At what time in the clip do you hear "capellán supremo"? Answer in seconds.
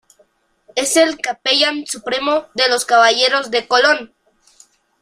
1.21-2.47